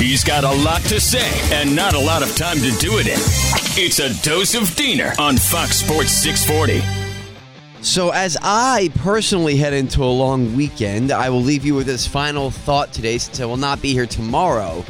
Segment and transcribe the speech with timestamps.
[0.00, 3.06] He's got a lot to say and not a lot of time to do it
[3.06, 3.18] in.
[3.76, 6.80] It's a dose of Diener on Fox Sports 640.
[7.82, 12.06] So, as I personally head into a long weekend, I will leave you with this
[12.06, 14.86] final thought today since I will not be here tomorrow.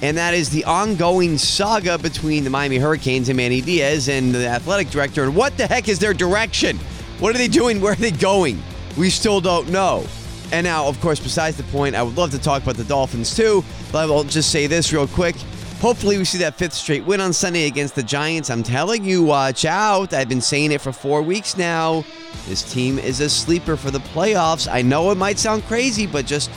[0.00, 4.48] And that is the ongoing saga between the Miami Hurricanes and Manny Diaz and the
[4.48, 5.24] athletic director.
[5.24, 6.78] And what the heck is their direction?
[7.18, 7.82] What are they doing?
[7.82, 8.62] Where are they going?
[8.96, 10.06] We still don't know.
[10.52, 13.34] And now, of course, besides the point, I would love to talk about the Dolphins
[13.34, 15.36] too, but I will just say this real quick.
[15.80, 18.48] Hopefully, we see that fifth straight win on Sunday against the Giants.
[18.48, 20.12] I'm telling you, watch out.
[20.14, 22.04] I've been saying it for four weeks now.
[22.46, 24.66] This team is a sleeper for the playoffs.
[24.70, 26.50] I know it might sound crazy, but just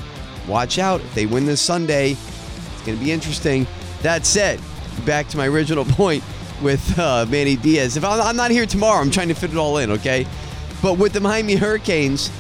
[0.47, 1.01] watch out.
[1.01, 3.67] If they win this Sunday, it's going to be interesting.
[4.01, 4.61] That said,
[5.05, 6.23] back to my original point
[6.61, 7.97] with uh, Manny Diaz.
[7.97, 10.25] If I'm not here tomorrow, I'm trying to fit it all in, okay?
[10.81, 12.31] But with the Miami Hurricanes,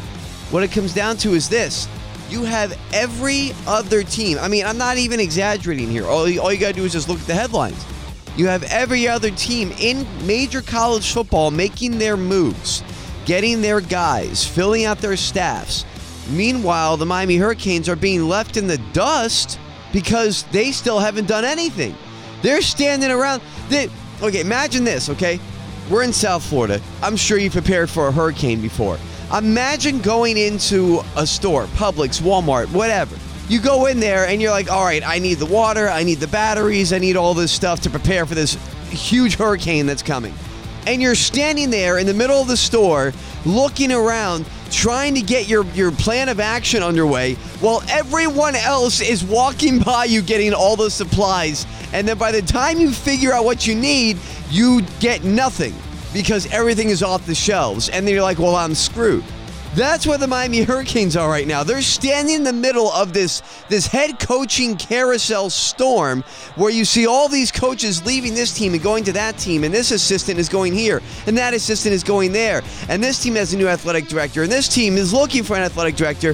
[0.51, 1.87] what it comes down to is this
[2.29, 4.37] you have every other team.
[4.39, 6.05] I mean, I'm not even exaggerating here.
[6.05, 7.85] All, all you got to do is just look at the headlines.
[8.35, 12.83] You have every other team in major college football making their moves,
[13.25, 15.85] getting their guys, filling out their staffs.
[16.29, 19.57] Meanwhile, the Miami Hurricanes are being left in the dust
[19.93, 21.95] because they still haven't done anything.
[22.41, 23.41] They're standing around.
[23.69, 23.89] They,
[24.21, 25.39] okay, imagine this, okay?
[25.89, 26.81] We're in South Florida.
[27.01, 28.99] I'm sure you prepared for a hurricane before.
[29.35, 33.17] Imagine going into a store, Publix, Walmart, whatever.
[33.49, 36.19] You go in there and you're like, all right, I need the water, I need
[36.19, 38.57] the batteries, I need all this stuff to prepare for this
[38.89, 40.33] huge hurricane that's coming.
[40.85, 43.11] And you're standing there in the middle of the store
[43.45, 49.25] looking around, trying to get your, your plan of action underway while everyone else is
[49.25, 51.67] walking by you getting all the supplies.
[51.91, 54.17] And then by the time you figure out what you need,
[54.49, 55.73] you get nothing
[56.13, 57.89] because everything is off the shelves.
[57.89, 59.23] And then you're like, well, I'm screwed.
[59.75, 61.63] That's where the Miami Hurricanes are right now.
[61.63, 66.23] They're standing in the middle of this this head coaching carousel storm
[66.55, 69.71] where you see all these coaches leaving this team and going to that team and
[69.71, 73.53] this assistant is going here and that assistant is going there and this team has
[73.53, 76.33] a new athletic director and this team is looking for an athletic director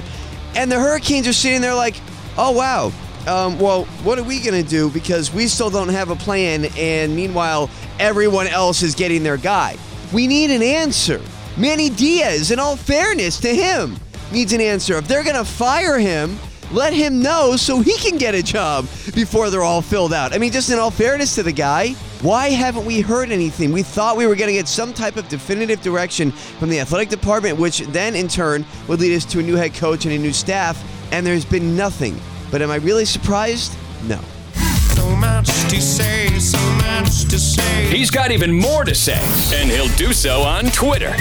[0.54, 1.96] and the Hurricanes are sitting there like,
[2.38, 2.92] "Oh wow,
[3.26, 4.90] um, well, what are we going to do?
[4.90, 9.76] Because we still don't have a plan, and meanwhile, everyone else is getting their guy.
[10.12, 11.20] We need an answer.
[11.56, 13.96] Manny Diaz, in all fairness to him,
[14.32, 14.96] needs an answer.
[14.96, 16.38] If they're going to fire him,
[16.72, 20.32] let him know so he can get a job before they're all filled out.
[20.34, 21.90] I mean, just in all fairness to the guy,
[22.22, 23.70] why haven't we heard anything?
[23.70, 27.10] We thought we were going to get some type of definitive direction from the athletic
[27.10, 30.18] department, which then in turn would lead us to a new head coach and a
[30.18, 30.82] new staff,
[31.12, 32.18] and there's been nothing.
[32.50, 33.76] But am I really surprised?
[34.04, 34.18] No.
[35.44, 37.86] So much to say, so much to say.
[37.86, 39.20] He's got even more to say,
[39.54, 41.12] and he'll do so on Twitter.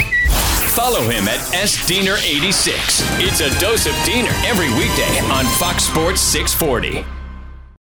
[0.70, 2.74] Follow him at SDiener86.
[3.20, 7.23] It's a dose of Diener every weekday on Fox Sports 640.